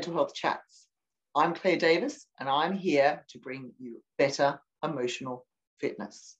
[0.00, 0.86] Mental Health Chats.
[1.34, 5.46] I'm Claire Davis, and I'm here to bring you better emotional
[5.78, 6.38] fitness.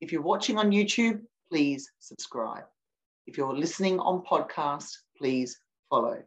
[0.00, 2.62] If you're watching on YouTube, please subscribe.
[3.26, 5.58] If you're listening on podcast, please
[5.90, 6.22] follow.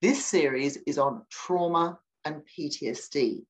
[0.00, 3.44] This series is on trauma and PTSD,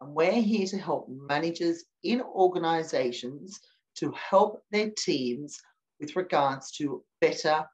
[0.00, 3.58] and we're here to help managers in organizations
[3.96, 5.60] to help their teams
[5.98, 7.64] with regards to better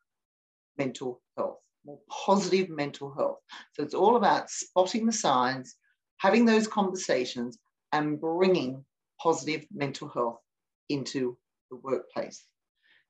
[0.79, 1.61] mental health,
[1.91, 3.39] more positive mental health.
[3.75, 5.77] So it's all about spotting the signs,
[6.19, 7.59] having those conversations,
[7.93, 8.85] and bringing
[9.21, 10.39] positive mental health
[10.89, 11.37] into
[11.71, 12.45] the workplace.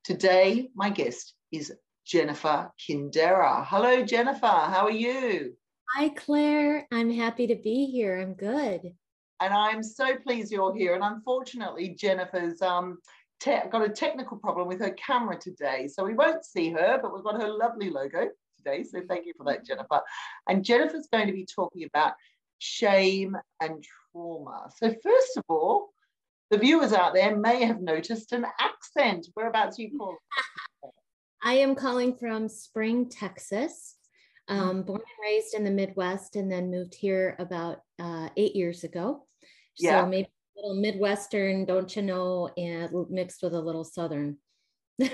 [0.05, 1.73] Today, my guest is
[2.06, 3.66] Jennifer Kindera.
[3.66, 4.47] Hello, Jennifer.
[4.47, 5.55] How are you?
[5.95, 6.87] Hi, Claire.
[6.91, 8.19] I'm happy to be here.
[8.19, 8.92] I'm good.
[9.41, 10.95] And I'm so pleased you're here.
[10.95, 12.98] And unfortunately, Jennifer's um,
[13.41, 15.89] te- got a technical problem with her camera today.
[15.89, 18.28] So we won't see her, but we've got her lovely logo
[18.62, 18.83] today.
[18.83, 20.00] So thank you for that, Jennifer.
[20.48, 22.14] And Jennifer's going to be talking about
[22.58, 24.69] shame and trauma.
[24.77, 25.91] So, first of all,
[26.50, 29.28] the viewers out there may have noticed an accent.
[29.34, 30.16] Whereabouts are you call?
[31.42, 33.97] I am calling from Spring, Texas.
[34.48, 38.83] Um, born and raised in the Midwest, and then moved here about uh, eight years
[38.83, 39.27] ago.
[39.78, 40.03] Yeah.
[40.03, 44.38] So maybe a little Midwestern, don't you know, and mixed with a little Southern.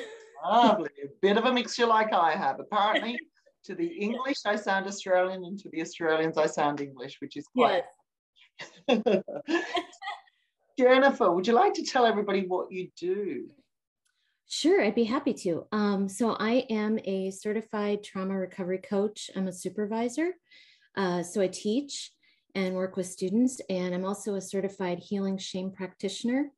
[0.45, 2.61] Lovely, a bit of a mixture like I have.
[2.61, 3.19] Apparently,
[3.67, 7.47] to the English, I sound Australian, and to the Australians, I sound English, which is
[7.49, 7.85] quite.
[8.89, 9.03] Yes.
[10.79, 13.49] Jennifer, would you like to tell everybody what you do?
[14.49, 15.67] Sure, I'd be happy to.
[15.73, 19.31] Um, so, I am a certified trauma recovery coach.
[19.35, 20.33] I'm a supervisor.
[20.97, 22.13] Uh, so, I teach
[22.55, 26.51] and work with students, and I'm also a certified healing shame practitioner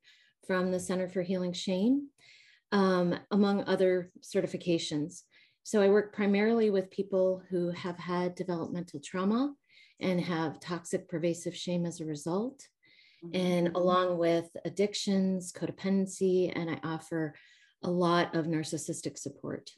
[0.47, 2.09] from the Center for Healing Shame,
[2.73, 5.23] um, among other certifications.
[5.69, 9.53] So, I work primarily with people who have had developmental trauma
[10.01, 12.67] and have toxic pervasive shame as a result
[13.35, 13.77] and mm-hmm.
[13.77, 17.35] along with addictions, codependency, and I offer
[17.83, 19.71] a lot of narcissistic support.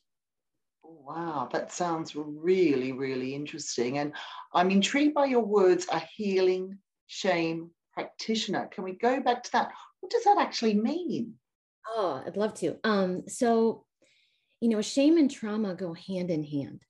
[0.85, 3.99] Wow, that sounds really, really interesting.
[3.99, 4.13] And
[4.55, 6.79] I'm intrigued by your words, a healing
[7.09, 8.69] shame practitioner.
[8.69, 9.73] Can we go back to that?
[9.99, 11.35] What does that actually mean?
[11.89, 12.77] Oh, I'd love to.
[12.85, 13.87] Um, so,
[14.61, 16.83] you know, shame and trauma go hand in hand.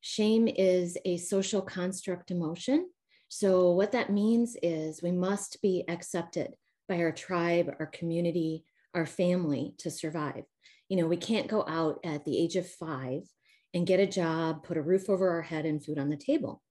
[0.00, 2.88] Shame is a social construct emotion
[3.28, 6.54] so, what that means is we must be accepted
[6.88, 8.64] by our tribe, our community,
[8.94, 10.44] our family to survive.
[10.88, 13.24] You know, we can't go out at the age of five
[13.74, 16.62] and get a job, put a roof over our head, and food on the table.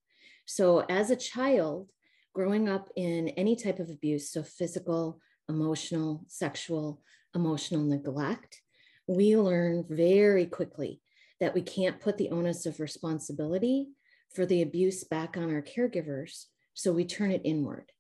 [0.48, 1.92] So, as a child,
[2.34, 7.04] growing up in any type of abuse, so physical, emotional, sexual,
[7.36, 8.62] emotional neglect,
[9.08, 11.02] we learn very quickly
[11.40, 13.88] that we can't put the onus of responsibility
[14.34, 16.46] for the abuse back on our caregivers.
[16.74, 17.92] So we turn it inward.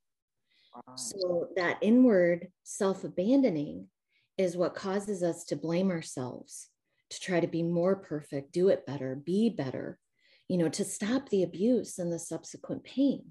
[0.75, 0.95] Wow.
[0.95, 3.87] So that inward self abandoning
[4.37, 6.67] is what causes us to blame ourselves,
[7.09, 9.97] to try to be more perfect, do it better, be better,
[10.47, 13.23] you know, to stop the abuse and the subsequent pain.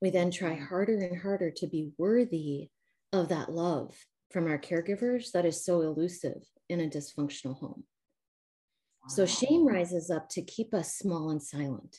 [0.00, 0.68] We then try mm.
[0.68, 2.68] harder and harder to be worthy
[3.12, 3.96] of that love
[4.30, 7.84] from our caregivers that is so elusive in a dysfunctional home.
[9.08, 11.96] So shame rises up to keep us small and silent.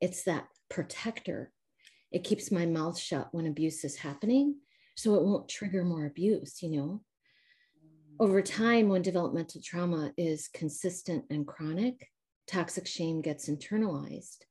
[0.00, 1.52] It's that protector.
[2.12, 4.56] It keeps my mouth shut when abuse is happening
[4.94, 7.02] so it won't trigger more abuse, you know.
[8.20, 12.08] Over time, when developmental trauma is consistent and chronic,
[12.46, 14.44] toxic shame gets internalized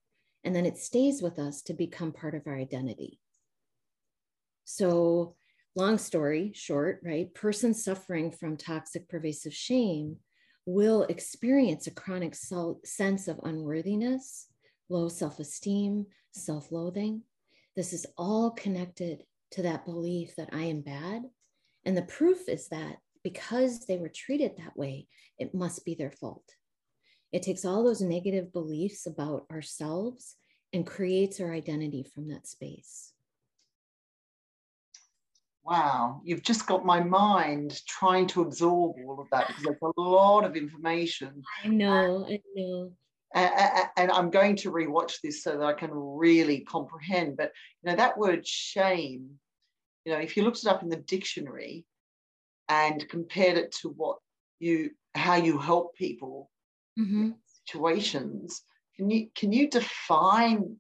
[0.44, 3.20] and then it stays with us to become part of our identity.
[4.66, 5.36] So,
[5.76, 7.34] long story short, right?
[7.34, 10.18] Person suffering from toxic pervasive shame
[10.66, 14.48] will experience a chronic sense of unworthiness,
[14.90, 17.24] low self esteem, self loathing.
[17.76, 21.24] This is all connected to that belief that I am bad.
[21.86, 25.08] And the proof is that because they were treated that way,
[25.38, 26.56] it must be their fault.
[27.32, 30.36] It takes all those negative beliefs about ourselves
[30.74, 33.14] and creates our identity from that space.
[35.70, 40.02] Wow, you've just got my mind trying to absorb all of that because there's a
[40.02, 41.44] lot of information.
[41.64, 42.92] I know, I know
[43.34, 47.38] and I'm going to rewatch this so that I can really comprehend.
[47.38, 47.52] But
[47.82, 49.30] you know that word shame,
[50.06, 51.86] you know, if you looked it up in the dictionary
[52.68, 54.18] and compared it to what
[54.60, 56.50] you how you help people
[56.98, 57.32] mm-hmm.
[57.66, 58.64] situations,
[58.96, 60.78] can you can you define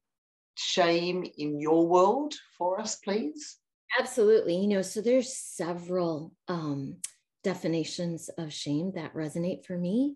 [0.55, 3.57] shame in your world for us, please?
[3.97, 4.57] Absolutely.
[4.57, 6.97] You know, so there's several um,
[7.43, 10.15] definitions of shame that resonate for me.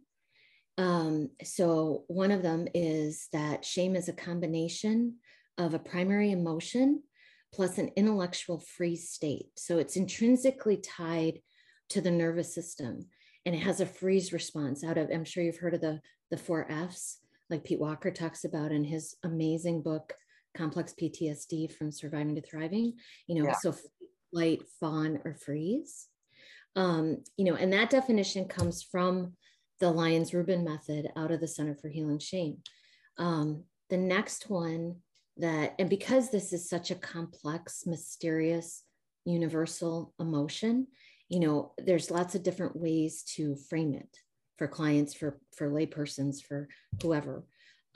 [0.77, 5.15] Um, so one of them is that shame is a combination
[5.57, 7.03] of a primary emotion
[7.53, 9.45] plus an intellectual freeze state.
[9.55, 11.39] So it's intrinsically tied
[11.89, 13.05] to the nervous system
[13.45, 15.99] and it has a freeze response out of, I'm sure you've heard of the,
[16.31, 20.13] the four F's, like Pete Walker talks about in his amazing book,
[20.55, 22.93] Complex PTSD from Surviving to Thriving,
[23.27, 23.55] you know, yeah.
[23.61, 23.75] so
[24.31, 26.07] flight, fawn, or freeze.
[26.75, 29.33] Um, you know, and that definition comes from
[29.79, 32.57] the Lyons Rubin method out of the Center for Healing Shame.
[33.17, 34.97] Um, the next one
[35.37, 38.83] that, and because this is such a complex, mysterious,
[39.25, 40.87] universal emotion,
[41.29, 44.17] you know, there's lots of different ways to frame it
[44.57, 46.67] for clients, for for laypersons, for
[47.01, 47.43] whoever.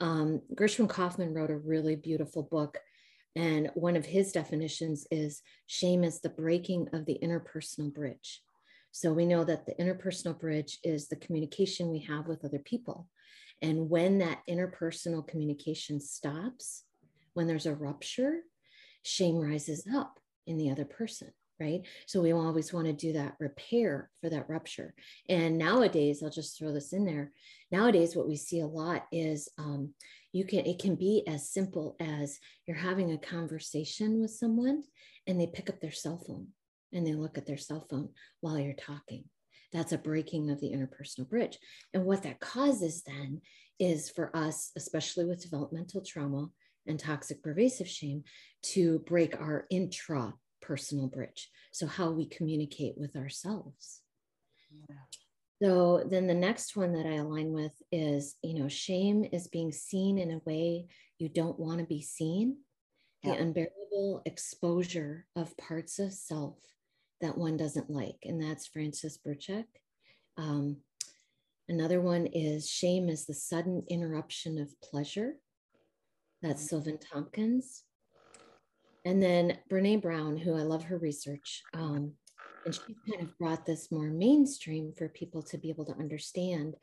[0.00, 2.78] Um, Gershen Kaufman wrote a really beautiful book,
[3.34, 8.42] and one of his definitions is shame is the breaking of the interpersonal bridge.
[8.92, 13.08] So we know that the interpersonal bridge is the communication we have with other people.
[13.60, 16.84] And when that interpersonal communication stops,
[17.34, 18.40] when there's a rupture,
[19.02, 21.82] shame rises up in the other person right?
[22.06, 24.94] So we always want to do that repair for that rupture.
[25.28, 27.32] And nowadays, I'll just throw this in there.
[27.70, 29.94] Nowadays, what we see a lot is um,
[30.32, 34.82] you can it can be as simple as you're having a conversation with someone
[35.26, 36.48] and they pick up their cell phone
[36.92, 39.24] and they look at their cell phone while you're talking.
[39.72, 41.58] That's a breaking of the interpersonal bridge.
[41.92, 43.42] And what that causes then
[43.78, 46.48] is for us, especially with developmental trauma
[46.86, 48.24] and toxic pervasive shame,
[48.62, 51.50] to break our intra personal bridge.
[51.72, 54.00] So, how we communicate with ourselves.
[54.88, 54.96] Yeah.
[55.62, 59.72] So, then the next one that I align with is, you know, shame is being
[59.72, 60.86] seen in a way
[61.18, 62.58] you don't want to be seen,
[63.22, 63.32] yeah.
[63.32, 66.58] the unbearable exposure of parts of self
[67.20, 68.16] that one doesn't like.
[68.24, 69.64] And that's Francis Broucek.
[70.36, 70.78] Um,
[71.68, 75.34] another one is shame is the sudden interruption of pleasure.
[76.42, 76.68] That's mm-hmm.
[76.68, 77.82] Silvan Tomkins.
[79.08, 82.12] And then Brene Brown, who I love her research, um,
[82.66, 86.74] and she kind of brought this more mainstream for people to be able to understand,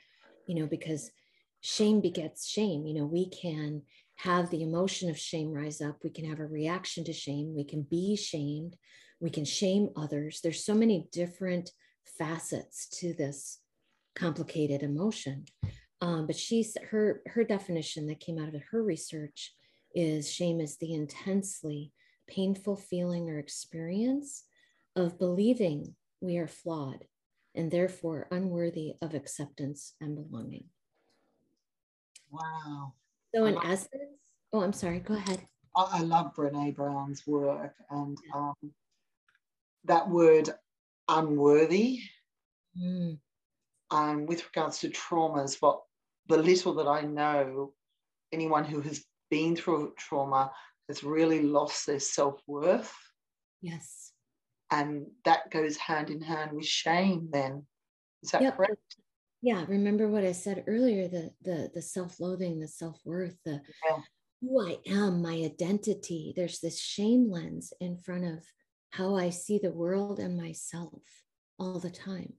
[0.48, 1.12] you know, because
[1.62, 2.88] shame begets shame.
[2.88, 3.84] You know, we can
[4.16, 7.64] have the emotion of shame rise up, we can have a reaction to shame, we
[7.64, 8.76] can be shamed,
[9.20, 10.40] we can shame others.
[10.42, 11.70] There's so many different
[12.18, 13.60] facets to this
[14.16, 15.46] complicated emotion.
[16.02, 19.54] Um, but she's her her definition that came out of her research
[19.94, 21.92] is shame is the intensely
[22.28, 24.44] painful feeling or experience
[24.96, 27.06] of believing we are flawed
[27.54, 30.66] and therefore unworthy of acceptance and belonging.
[32.32, 32.94] Wow.
[33.34, 33.92] So, in essence,
[34.54, 35.42] oh, I'm sorry, go ahead.
[35.76, 38.54] I, love Brene Brown's work and um,
[39.84, 40.50] that word
[41.10, 42.00] unworthy.
[42.82, 43.20] Mm.
[43.92, 45.82] Um, with regards to traumas, what
[46.28, 47.74] the little that I know,
[48.32, 50.52] anyone who has been through trauma
[50.88, 52.94] has really lost their self worth.
[53.62, 54.12] Yes.
[54.72, 57.66] And that goes hand in hand with shame, then.
[58.24, 58.58] Is that yep.
[58.58, 58.96] correct?
[59.42, 59.64] Yeah.
[59.68, 63.98] Remember what I said earlier the, the, the self loathing, the self worth, the yeah.
[64.42, 66.34] who I am, my identity.
[66.36, 68.44] There's this shame lens in front of
[68.92, 71.02] how I see the world and myself
[71.60, 72.34] all the time.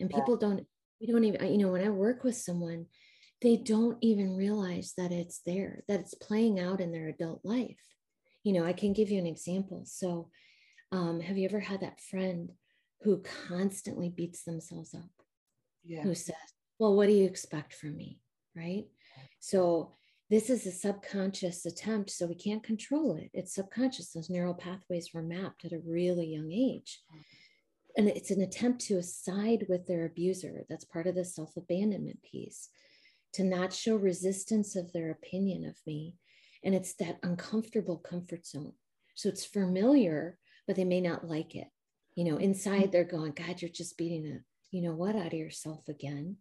[0.00, 0.48] And people yeah.
[0.48, 0.66] don't,
[1.00, 2.86] we don't even, you know, when I work with someone,
[3.40, 7.78] they don't even realize that it's there, that it's playing out in their adult life.
[8.42, 9.82] You know, I can give you an example.
[9.86, 10.30] So,
[10.90, 12.50] um, have you ever had that friend
[13.02, 15.10] who constantly beats themselves up?
[15.84, 16.02] Yeah.
[16.02, 16.34] Who says,
[16.78, 18.20] Well, what do you expect from me?
[18.56, 18.86] Right.
[19.40, 19.94] So,
[20.30, 23.30] this is a subconscious attempt, so we can't control it.
[23.32, 24.12] It's subconscious.
[24.12, 27.00] Those neural pathways were mapped at a really young age.
[27.96, 30.64] And it's an attempt to side with their abuser.
[30.68, 32.68] That's part of the self abandonment piece
[33.34, 36.16] to not show resistance of their opinion of me.
[36.64, 38.72] And it's that uncomfortable comfort zone.
[39.14, 41.68] So it's familiar, but they may not like it.
[42.14, 42.90] You know, inside mm-hmm.
[42.90, 44.38] they're going, God, you're just beating a,
[44.70, 46.36] you know what, out of yourself again.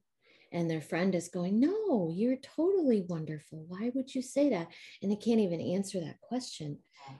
[0.52, 3.66] And their friend is going, No, you're totally wonderful.
[3.68, 4.68] Why would you say that?
[5.02, 6.80] And they can't even answer that question.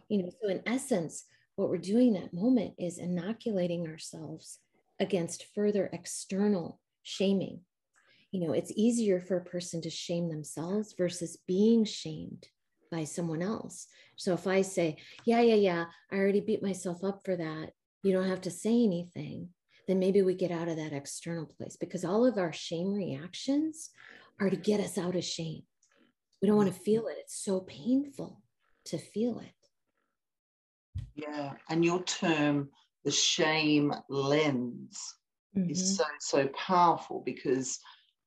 [0.10, 4.60] You know, so in essence, what we're doing that moment is inoculating ourselves
[5.00, 7.62] against further external shaming
[8.38, 12.48] you know it's easier for a person to shame themselves versus being shamed
[12.92, 13.88] by someone else.
[14.16, 17.72] So if i say yeah yeah yeah i already beat myself up for that.
[18.04, 19.50] You don't have to say anything
[19.88, 23.90] then maybe we get out of that external place because all of our shame reactions
[24.40, 25.64] are to get us out of shame.
[26.42, 27.16] We don't want to feel it.
[27.20, 28.42] It's so painful
[28.86, 31.04] to feel it.
[31.16, 32.70] Yeah and your term
[33.04, 35.16] the shame lens
[35.58, 35.72] mm-hmm.
[35.72, 37.80] is so so powerful because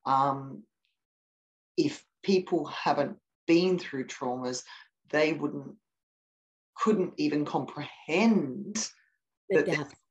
[0.05, 0.65] um,
[1.77, 3.17] if people haven't
[3.47, 4.63] been through traumas,
[5.09, 5.77] they wouldn't
[6.75, 8.89] couldn't even comprehend
[9.49, 10.01] The that depth.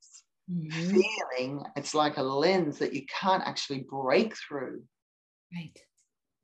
[0.49, 1.11] Mhm.
[1.37, 4.85] feeling, it's like a lens that you can't actually break through.
[5.55, 5.79] Right.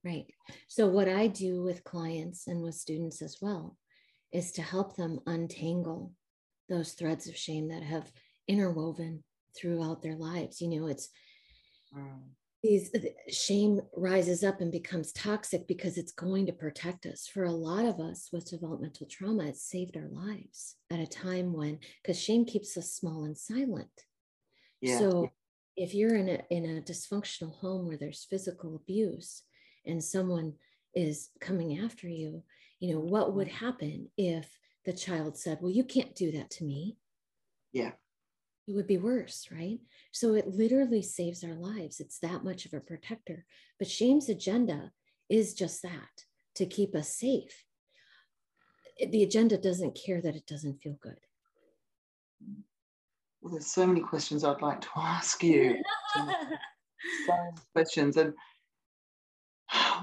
[0.04, 0.26] Right.
[0.68, 3.78] So, what I do with clients and with students as well
[4.32, 6.14] is to help them untangle
[6.68, 8.12] those threads of shame that have
[8.48, 9.24] interwoven
[9.56, 10.60] throughout their lives.
[10.60, 11.10] You know, it's
[11.92, 12.36] Mm.
[12.66, 12.98] These uh,
[13.30, 17.26] shame rises up and becomes toxic because it's going to protect us.
[17.26, 21.52] For a lot of us with developmental trauma, it saved our lives at a time
[21.52, 24.04] when, because shame keeps us small and silent.
[24.80, 24.98] Yeah.
[24.98, 25.30] So
[25.76, 29.42] if you're in a in a dysfunctional home where there's physical abuse
[29.86, 30.54] and someone
[30.94, 32.42] is coming after you,
[32.80, 33.64] you know, what would mm-hmm.
[33.66, 34.50] happen if
[34.84, 36.96] the child said, "Well, you can't do that to me."
[37.72, 37.92] Yeah.
[38.68, 39.78] It would be worse, right?
[40.10, 42.00] So it literally saves our lives.
[42.00, 43.44] It's that much of a protector.
[43.78, 44.90] But shame's agenda
[45.28, 46.24] is just that
[46.56, 47.64] to keep us safe.
[48.98, 51.18] The agenda doesn't care that it doesn't feel good.
[53.40, 55.76] Well, there's so many questions I'd like to ask you.
[56.16, 56.58] so many
[57.72, 58.16] questions.
[58.16, 58.34] And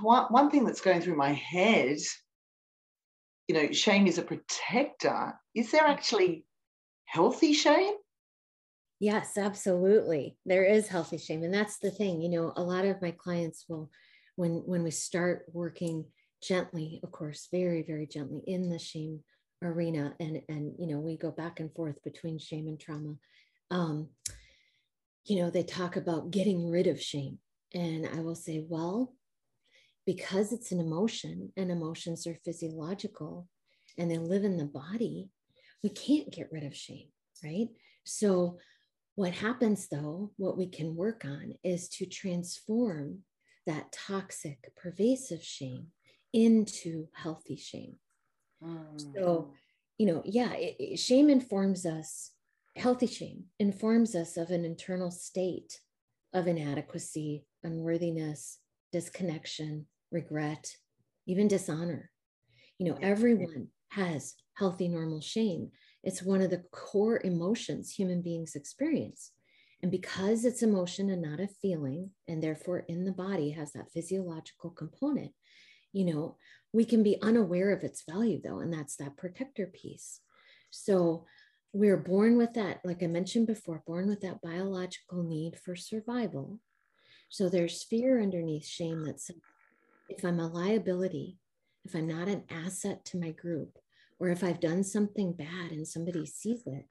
[0.01, 1.97] one, one thing that's going through my head,
[3.47, 5.33] you know, shame is a protector.
[5.53, 5.91] Is there mm-hmm.
[5.91, 6.45] actually
[7.05, 7.95] healthy shame?
[8.99, 10.37] Yes, absolutely.
[10.45, 11.43] There is healthy shame.
[11.43, 13.89] And that's the thing, you know, a lot of my clients will,
[14.35, 16.05] when when we start working
[16.41, 19.19] gently, of course, very, very gently in the shame
[19.61, 23.15] arena, and and you know, we go back and forth between shame and trauma.
[23.71, 24.09] Um,
[25.25, 27.39] you know, they talk about getting rid of shame.
[27.73, 29.13] And I will say, well,
[30.05, 33.47] because it's an emotion and emotions are physiological
[33.97, 35.29] and they live in the body,
[35.83, 37.07] we can't get rid of shame,
[37.43, 37.67] right?
[38.03, 38.57] So
[39.15, 43.19] what happens though, what we can work on is to transform
[43.65, 45.87] that toxic, pervasive shame
[46.33, 47.95] into healthy shame.
[48.97, 49.51] So, mm-hmm.
[49.97, 52.31] you know, yeah, it, it- shame informs us,
[52.75, 55.79] healthy shame informs us of an internal state
[56.33, 58.57] of inadequacy, unworthiness,
[58.91, 60.75] disconnection, regret,
[61.27, 62.09] even dishonor.
[62.79, 65.71] You know, everyone has healthy, normal shame.
[66.03, 69.31] It's one of the core emotions human beings experience.
[69.81, 73.91] And because it's emotion and not a feeling, and therefore in the body has that
[73.91, 75.31] physiological component,
[75.91, 76.37] you know,
[76.71, 80.21] we can be unaware of its value though, and that's that protector piece.
[80.71, 81.25] So
[81.71, 86.59] we're born with that, like I mentioned before, born with that biological need for survival.
[87.29, 89.37] So there's fear underneath shame that says,
[90.07, 91.39] if I'm a liability,
[91.83, 93.77] if I'm not an asset to my group,
[94.23, 96.85] or if I've done something bad and somebody sees it,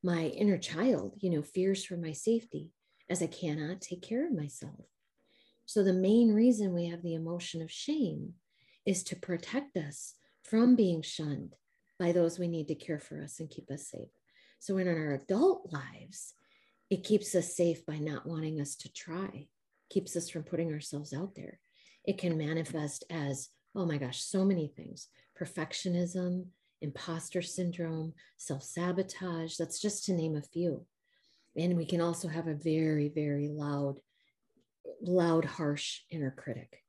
[0.00, 2.70] my inner child, you know, fears for my safety
[3.10, 4.86] as I cannot take care of myself.
[5.66, 8.34] So the main reason we have the emotion of shame
[8.86, 11.56] is to protect us from being shunned
[11.98, 14.14] by those we need to care for us and keep us safe.
[14.60, 16.34] So in our adult lives,
[16.90, 19.48] it keeps us safe by not wanting us to try,
[19.90, 21.58] keeps us from putting ourselves out there.
[22.04, 26.46] It can manifest as, oh my gosh, so many things perfectionism,
[26.80, 29.56] imposter syndrome, self sabotage.
[29.56, 30.84] That's just to name a few.
[31.56, 34.00] And we can also have a very, very loud,
[35.02, 36.84] loud, harsh inner critic.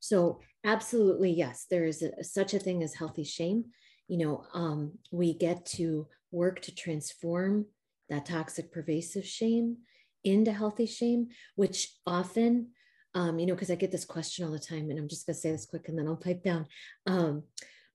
[0.00, 3.66] So, absolutely, yes, there is a, such a thing as healthy shame.
[4.08, 7.66] You know, um, we get to work to transform
[8.08, 9.78] that toxic, pervasive shame
[10.24, 12.68] into healthy shame, which often,
[13.14, 15.34] um, you know, because I get this question all the time, and I'm just going
[15.34, 16.66] to say this quick and then I'll pipe down.
[17.06, 17.44] Um,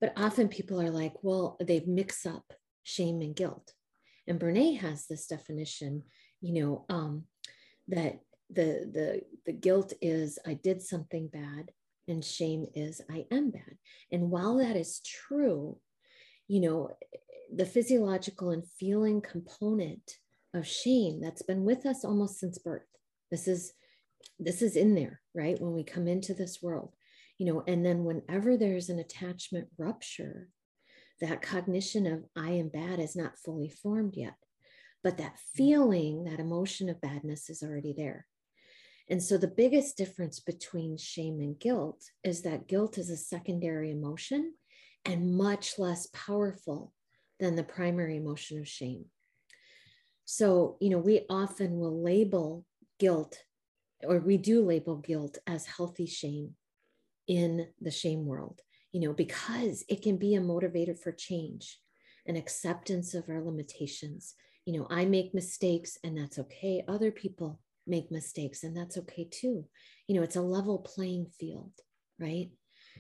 [0.01, 2.43] but often people are like, well, they mix up
[2.83, 3.73] shame and guilt.
[4.27, 6.03] And Brene has this definition,
[6.41, 7.25] you know, um,
[7.87, 11.71] that the the the guilt is I did something bad,
[12.07, 13.77] and shame is I am bad.
[14.11, 15.77] And while that is true,
[16.47, 16.91] you know,
[17.53, 20.17] the physiological and feeling component
[20.53, 22.87] of shame that's been with us almost since birth.
[23.31, 23.73] This is
[24.39, 25.59] this is in there, right?
[25.59, 26.93] When we come into this world,
[27.37, 30.49] you know, and then whenever there's an attachment rupture,
[31.21, 34.35] that cognition of I am bad is not fully formed yet.
[35.03, 35.39] But that mm.
[35.55, 38.25] feeling, that emotion of badness is already there.
[39.09, 43.91] And so the biggest difference between shame and guilt is that guilt is a secondary
[43.91, 44.53] emotion
[45.05, 46.91] and much less powerful
[47.39, 49.05] than the primary emotion of shame.
[50.25, 52.65] So, you know, we often will label
[52.99, 53.37] guilt,
[54.03, 56.55] or we do label guilt as healthy shame
[57.27, 61.79] in the shame world, you know, because it can be a motivator for change
[62.27, 64.35] and acceptance of our limitations.
[64.65, 66.83] You know, I make mistakes and that's okay.
[66.87, 69.65] Other people make mistakes and that's okay too.
[70.07, 71.73] You know, it's a level playing field,
[72.19, 72.49] right?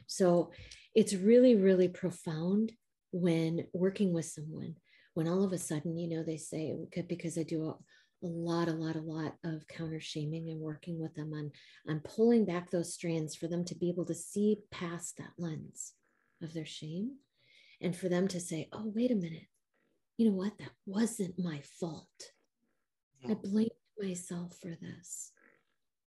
[0.07, 0.51] So
[0.93, 2.71] it's really, really profound
[3.11, 4.75] when working with someone,
[5.13, 6.75] when all of a sudden, you know, they say,
[7.07, 7.75] because I do
[8.25, 11.51] a, lot, a lot, a lot of counter shaming and working with them on,
[11.87, 15.93] on pulling back those strands for them to be able to see past that lens
[16.41, 17.11] of their shame
[17.81, 19.47] and for them to say, oh, wait a minute,
[20.17, 20.57] you know what?
[20.57, 22.31] That wasn't my fault.
[23.29, 25.31] I blamed myself for this.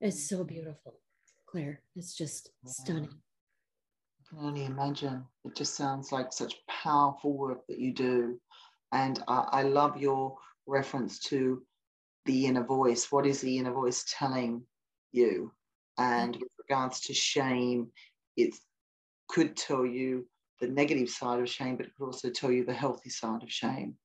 [0.02, 0.48] It's so mm-hmm.
[0.48, 1.00] beautiful,
[1.46, 1.82] Claire.
[1.96, 3.10] It's just stunning.
[3.12, 5.24] I can only imagine.
[5.46, 8.40] It just sounds like such powerful work that you do.
[8.92, 11.64] And I, I love your reference to
[12.28, 13.12] the inner voice.
[13.12, 14.64] What is the inner voice telling
[15.12, 15.52] you?
[15.98, 17.88] And with regards to shame,
[18.36, 18.54] it
[19.28, 20.28] could tell you
[20.62, 23.52] the negative side of shame, but it could also tell you the healthy side of
[23.52, 23.96] shame.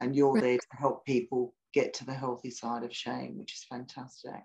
[0.00, 0.42] And you're right.
[0.42, 4.42] there to help people get to the healthy side of shame, which is fantastic.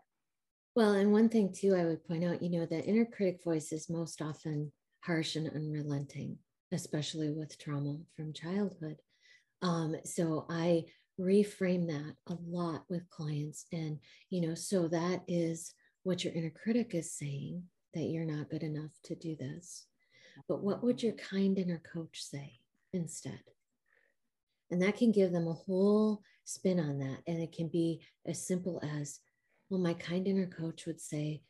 [0.75, 3.71] Well, and one thing too, I would point out, you know, the inner critic voice
[3.71, 4.71] is most often
[5.03, 6.37] harsh and unrelenting,
[6.71, 8.97] especially with trauma from childhood.
[9.61, 10.85] Um, so I
[11.19, 13.65] reframe that a lot with clients.
[13.71, 18.49] And, you know, so that is what your inner critic is saying that you're not
[18.49, 19.87] good enough to do this.
[20.47, 22.59] But what would your kind inner coach say
[22.93, 23.41] instead?
[24.69, 27.19] And that can give them a whole spin on that.
[27.25, 29.19] And it can be as simple as,
[29.69, 31.41] well, my kind inner coach would say,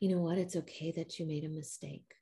[0.00, 2.14] you know what, it's okay that you made a mistake.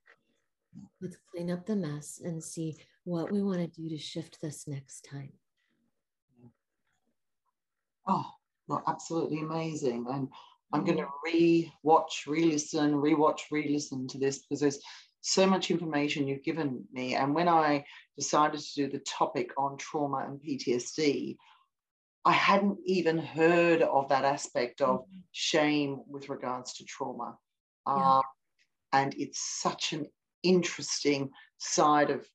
[1.01, 4.67] Let's clean up the mess and see what we want to do to shift this
[4.67, 5.33] next time.
[8.09, 8.27] Oh,
[8.67, 10.07] well, absolutely amazing.
[10.09, 10.29] And
[10.73, 14.81] I'm going to re-watch, re-listen, re-watch, re-listen to this because there's
[15.21, 17.15] so much information you've given me.
[17.15, 17.85] And when I
[18.17, 21.37] decided to do the topic on trauma and PTSD,
[22.25, 25.19] I hadn't even heard of that aspect of mm-hmm.
[25.33, 27.37] shame with regards to trauma.
[27.87, 28.17] Yeah.
[28.17, 28.23] Um,
[28.93, 30.07] and it's such an
[30.43, 32.27] interesting side of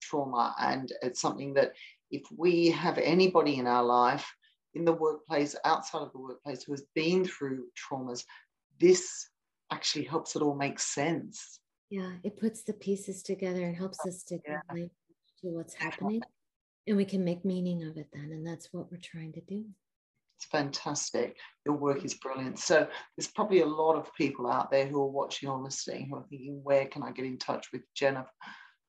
[0.00, 0.54] trauma.
[0.58, 1.72] And it's something that
[2.10, 4.34] if we have anybody in our life,
[4.74, 8.24] in the workplace, outside of the workplace, who has been through traumas,
[8.80, 9.28] this
[9.72, 11.60] actually helps it all make sense.
[11.90, 14.60] Yeah, it puts the pieces together and helps us to yeah.
[14.74, 16.22] to what's happening.
[16.86, 18.30] And we can make meaning of it then.
[18.32, 19.64] And that's what we're trying to do.
[20.38, 21.36] It's fantastic.
[21.64, 22.58] Your work is brilliant.
[22.58, 26.16] So there's probably a lot of people out there who are watching or listening who
[26.16, 28.28] are thinking, where can I get in touch with Jennifer?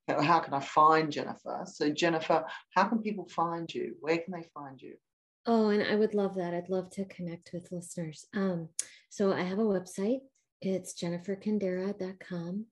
[0.07, 1.63] How can I find Jennifer?
[1.65, 2.45] So, Jennifer,
[2.75, 3.95] how can people find you?
[4.01, 4.95] Where can they find you?
[5.47, 6.53] Oh, and I would love that.
[6.53, 8.25] I'd love to connect with listeners.
[8.33, 8.69] Um,
[9.09, 10.21] so I have a website.
[10.61, 12.65] It's jenniferkindera.com.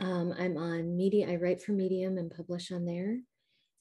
[0.00, 1.30] Um, I'm on media.
[1.30, 3.18] I write for Medium and publish on there.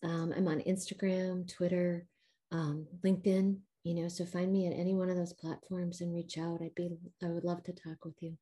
[0.03, 2.05] Um, I'm on Instagram, Twitter,
[2.51, 3.57] um, LinkedIn.
[3.83, 6.61] You know, so find me at any one of those platforms and reach out.
[6.61, 6.91] I'd be.
[7.23, 8.37] I would love to talk with you.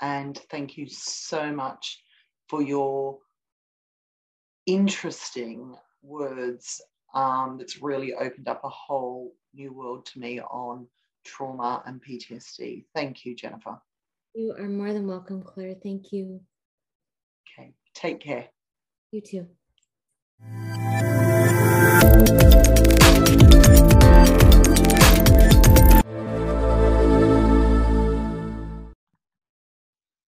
[0.00, 2.02] And thank you so much
[2.48, 3.18] for your
[4.66, 6.80] interesting words.
[7.14, 10.86] Um, that's really opened up a whole new world to me on
[11.24, 12.84] trauma and PTSD.
[12.94, 13.80] Thank you, Jennifer.
[14.34, 15.74] You are more than welcome, Claire.
[15.82, 16.40] Thank you.
[17.58, 18.48] Okay, take care.
[19.10, 19.46] You too.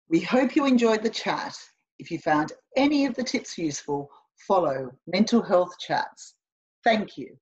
[0.09, 1.57] We hope you enjoyed the chat.
[2.01, 4.11] If you found any of the tips useful,
[4.49, 6.35] follow Mental Health Chats.
[6.85, 7.37] Thank you.